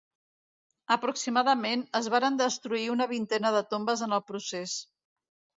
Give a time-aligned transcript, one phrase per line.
[0.95, 4.75] Aproximadament es varen destruir una vintena de tombes en el procés.